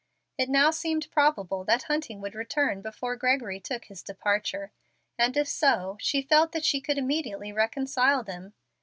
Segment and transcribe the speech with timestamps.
[0.35, 4.71] It now seemed probable that Hunting would return before Gregory took his departure,
[5.15, 8.55] and if so, she felt that she could immediately reconcile them.